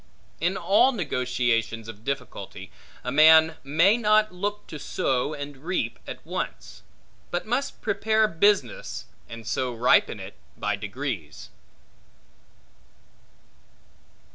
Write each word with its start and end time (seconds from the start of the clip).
In 0.39 0.57
all 0.57 0.93
negotiations 0.93 1.87
of 1.87 2.03
difficulty, 2.03 2.71
a 3.03 3.11
man 3.11 3.57
may 3.63 3.97
not 3.97 4.33
look 4.33 4.65
to 4.65 4.79
sow 4.79 5.35
and 5.35 5.57
reap 5.57 5.99
at 6.07 6.25
once; 6.25 6.81
but 7.29 7.45
must 7.45 7.81
prepare 7.83 8.27
business, 8.27 9.05
and 9.29 9.45
so 9.45 9.71
ripen 9.71 10.19
it 10.19 10.33
by 10.57 10.75
degrees. 10.75 11.49